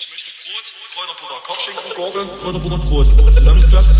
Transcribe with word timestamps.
Ich 0.00 0.08
möchte 0.10 0.30
Brot, 0.46 0.62
Kräuterbutter, 0.94 1.42
Kochschinken, 1.42 1.90
Gurke, 1.96 2.22
Kräuterbutter, 2.40 2.78
Brot. 2.78 3.34
Zusammengeklappt. 3.34 3.92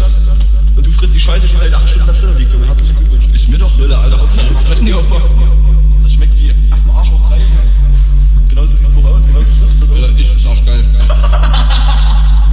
Und 0.77 0.87
du 0.87 0.93
frisst 0.93 1.13
die 1.13 1.19
Scheiße, 1.19 1.49
die 1.49 1.57
seit 1.57 1.75
acht 1.75 1.89
Stunden 1.89 2.07
da 2.07 2.13
drin 2.13 2.39
liegt, 2.39 2.53
Junge. 2.53 2.69
Herzlichen 2.69 2.95
Glückwunsch. 2.99 3.27
Ist 3.35 3.49
mir 3.49 3.59
doch 3.59 3.77
Rille, 3.77 3.99
Alter. 3.99 4.21
Fressen 4.65 4.87
die 4.87 4.95
Opfer. 4.95 5.21
Das 6.01 6.13
schmeckt 6.13 6.37
wie 6.37 6.55
Affen 6.71 6.91
Arsch 6.93 7.11
hoch 7.11 7.29
drei. 7.29 7.41
Genauso 8.49 8.77
sieht 8.77 8.87
es 8.87 8.95
drauf 8.95 9.07
aus, 9.07 9.27
genauso 9.27 9.51
frisst 9.59 9.75
du 9.75 9.81
das 9.81 9.91
auch. 9.91 9.97
Alter, 9.97 10.17
ich 10.17 10.29
find's 10.29 10.47
arschgeil. 10.47 10.81
Ich 10.81 10.89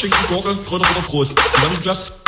Kochschinken, 0.00 0.28
Gurke, 0.28 0.56
Kräuterbutter, 0.64 1.02
Brot. 1.02 1.28
Zusammengeklappt. 1.52 2.19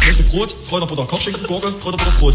Ich 0.00 0.18
möchte 0.18 0.22
Brot, 0.24 0.54
Kräuterbutter, 0.68 1.04
Kochschinken, 1.06 1.46
Gurke, 1.46 1.70
Kräuterbutter, 1.72 2.10
Brot. 2.18 2.34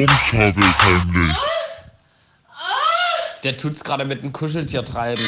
gebumst 0.00 0.32
habe 0.32 0.60
ich 0.60 0.82
heimlich. 0.82 1.36
Der 3.44 3.56
tut's 3.56 3.84
gerade 3.84 4.04
mit 4.04 4.24
dem 4.24 4.32
Kuscheltier 4.32 4.84
treiben. 4.84 5.26